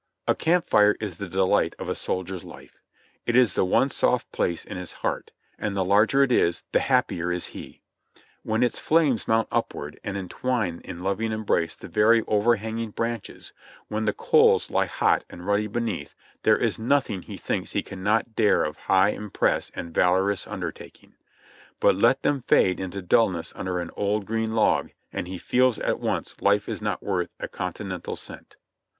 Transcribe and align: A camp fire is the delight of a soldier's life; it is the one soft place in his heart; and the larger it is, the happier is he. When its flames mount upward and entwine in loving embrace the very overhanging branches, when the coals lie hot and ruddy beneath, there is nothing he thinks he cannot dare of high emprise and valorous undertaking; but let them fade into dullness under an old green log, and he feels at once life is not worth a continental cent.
A 0.27 0.33
camp 0.33 0.67
fire 0.67 0.97
is 0.99 1.17
the 1.17 1.27
delight 1.29 1.75
of 1.77 1.87
a 1.87 1.93
soldier's 1.93 2.43
life; 2.43 2.79
it 3.27 3.35
is 3.35 3.53
the 3.53 3.63
one 3.63 3.89
soft 3.89 4.31
place 4.31 4.65
in 4.65 4.75
his 4.75 4.91
heart; 4.93 5.31
and 5.59 5.77
the 5.77 5.85
larger 5.85 6.23
it 6.23 6.31
is, 6.31 6.63
the 6.71 6.79
happier 6.79 7.31
is 7.31 7.45
he. 7.45 7.83
When 8.41 8.63
its 8.63 8.79
flames 8.79 9.27
mount 9.27 9.47
upward 9.51 9.99
and 10.03 10.17
entwine 10.17 10.79
in 10.83 11.03
loving 11.03 11.31
embrace 11.31 11.75
the 11.75 11.87
very 11.87 12.23
overhanging 12.25 12.89
branches, 12.89 13.53
when 13.89 14.05
the 14.05 14.13
coals 14.13 14.71
lie 14.71 14.87
hot 14.87 15.23
and 15.29 15.45
ruddy 15.45 15.67
beneath, 15.67 16.15
there 16.41 16.57
is 16.57 16.79
nothing 16.79 17.21
he 17.21 17.37
thinks 17.37 17.73
he 17.73 17.83
cannot 17.83 18.35
dare 18.35 18.63
of 18.63 18.77
high 18.77 19.11
emprise 19.11 19.69
and 19.75 19.93
valorous 19.93 20.47
undertaking; 20.47 21.13
but 21.79 21.93
let 21.95 22.23
them 22.23 22.41
fade 22.41 22.79
into 22.79 23.03
dullness 23.03 23.53
under 23.55 23.77
an 23.77 23.91
old 23.95 24.25
green 24.25 24.55
log, 24.55 24.89
and 25.13 25.27
he 25.27 25.37
feels 25.37 25.77
at 25.77 25.99
once 25.99 26.33
life 26.41 26.67
is 26.67 26.81
not 26.81 27.03
worth 27.03 27.29
a 27.39 27.47
continental 27.47 28.15
cent. 28.15 28.55